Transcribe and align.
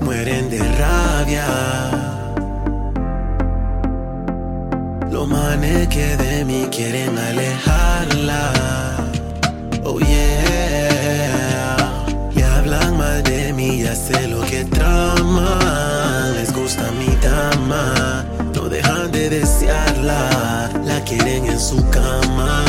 mueren 0.00 0.50
de 0.50 0.58
rabia. 0.58 1.46
Los 5.10 5.28
manes 5.28 5.88
que 5.88 6.16
de 6.16 6.44
mí 6.44 6.68
quieren 6.70 7.18
alejarla. 7.18 8.52
Oh 9.84 9.98
yeah. 9.98 11.76
Y 12.34 12.42
hablan 12.42 12.96
mal 12.98 13.22
de 13.22 13.52
mí, 13.52 13.82
ya 13.82 13.94
sé 13.94 14.28
lo 14.28 14.40
que 14.42 14.64
trama. 14.64 15.58
Les 16.36 16.52
gusta 16.52 16.90
mi 16.92 17.14
dama, 17.22 18.24
no 18.54 18.68
dejan 18.68 19.10
de 19.12 19.30
desearla. 19.30 20.70
La 20.84 21.02
quieren 21.04 21.46
en 21.46 21.60
su 21.60 21.78
cama. 21.90 22.64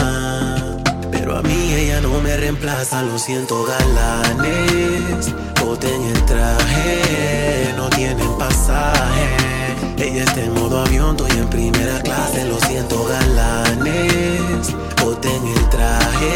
Pero 1.11 1.37
a 1.37 1.41
mí 1.41 1.73
ella 1.73 2.01
no 2.01 2.21
me 2.21 2.37
reemplaza, 2.37 3.03
lo 3.03 3.17
siento 3.19 3.65
galanes. 3.65 4.86
Ella 9.99 10.23
está 10.23 10.41
en 10.41 10.53
modo 10.53 10.79
avión, 10.81 11.15
estoy 11.15 11.39
en 11.39 11.49
primera 11.49 11.99
clase, 12.01 12.45
lo 12.45 12.59
siento 12.59 13.03
galanes. 13.05 14.75
Boten 15.03 15.47
el 15.47 15.69
traje, 15.69 16.33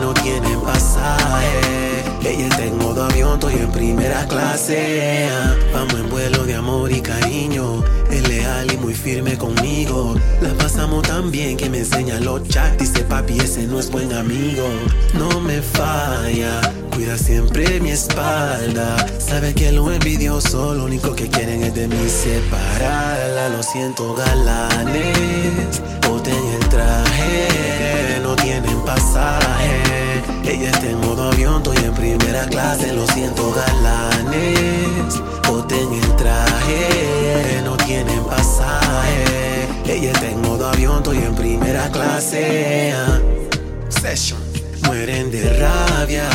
no 0.00 0.14
tienen 0.14 0.60
pasaje. 0.62 2.04
Ella 2.24 2.46
está 2.46 2.64
en 2.64 2.78
modo 2.78 3.04
avión, 3.04 3.34
estoy 3.34 3.54
en 3.54 3.70
primera 3.70 4.26
clase. 4.26 5.28
Vamos 5.72 5.94
en 5.94 6.09
firme 9.00 9.36
conmigo. 9.38 10.14
La 10.40 10.52
pasamos 10.54 11.02
tan 11.02 11.30
bien 11.30 11.56
que 11.56 11.70
me 11.70 11.78
enseña 11.78 12.20
los 12.20 12.46
chats. 12.48 12.78
Dice 12.78 13.02
papi, 13.04 13.38
ese 13.38 13.66
no 13.66 13.80
es 13.80 13.90
buen 13.90 14.12
amigo. 14.12 14.68
No 15.14 15.40
me 15.40 15.62
falla, 15.62 16.60
cuida 16.94 17.16
siempre 17.16 17.80
mi 17.80 17.90
espalda. 17.90 18.96
Sabe 19.18 19.54
que 19.54 19.72
lo 19.72 19.90
envidioso, 19.90 20.74
lo 20.74 20.84
único 20.84 21.14
que 21.14 21.28
quieren 21.28 21.62
es 21.62 21.74
de 21.74 21.88
mí 21.88 22.08
separarla. 22.08 23.48
Lo 23.48 23.62
siento, 23.62 24.14
galanes. 24.14 25.82
Boten 26.06 26.44
el 26.60 26.68
traje, 26.68 28.20
no 28.22 28.36
tienen 28.36 28.80
pasaje. 28.84 30.22
Ella 30.44 30.70
está 30.70 30.90
en 30.90 31.00
modo 31.00 31.30
avión, 31.32 31.56
estoy 31.56 31.78
en 31.78 31.94
primera 31.94 32.46
clase. 32.46 32.92
Lo 32.92 33.06
siento, 33.06 33.52
galanes. 33.52 34.69
Estoy 41.10 41.26
en 41.26 41.34
primera 41.34 41.90
clase. 41.90 42.94
Session. 43.88 44.38
Mueren 44.84 45.30
de 45.30 45.58
rabia. 45.58 46.28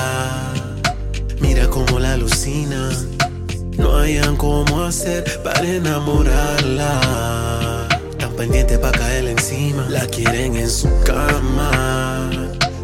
Mira 1.40 1.70
cómo 1.70 2.00
la 2.00 2.14
alucina. 2.14 2.90
No 3.78 3.98
hayan 3.98 4.36
cómo 4.36 4.84
hacer 4.84 5.23
para 5.44 5.62
enamorarla. 5.62 7.88
Tan 8.18 8.34
pendiente 8.34 8.78
pa' 8.78 8.92
caerle 8.92 9.31
encima. 9.31 9.88
La 9.90 10.06
quieren 10.08 10.58
en 10.58 10.70
su 10.70 10.90
cama. 11.06 12.30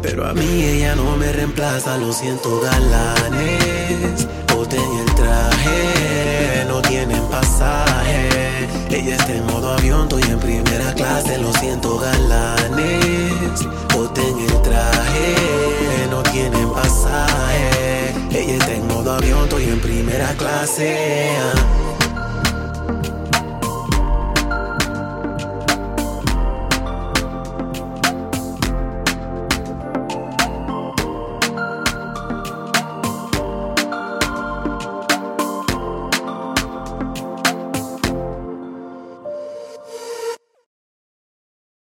Pero 0.02 0.26
a 0.26 0.32
mí 0.32 0.64
ella 0.64 0.96
no 0.96 1.16
me 1.16 1.30
reemplaza, 1.30 1.98
lo 1.98 2.12
siento 2.12 2.60
galanes. 2.60 4.26
Boten 4.52 4.80
el 4.80 5.14
traje, 5.14 6.64
no 6.68 6.80
tienen 6.82 7.22
pasaje. 7.24 8.28
Ella 8.90 9.16
está 9.16 9.34
en 9.34 9.46
modo 9.46 9.72
avión, 9.72 10.02
estoy 10.02 10.22
en 10.22 10.38
primera 10.38 10.81
primera 19.92 20.34
clase. 20.38 21.91